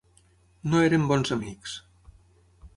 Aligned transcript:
No 0.71 0.81
érem 0.85 1.05
bons 1.13 1.33
amics. 1.37 1.77